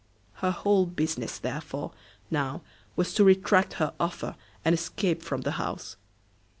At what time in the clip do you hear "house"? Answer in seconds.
5.61-5.95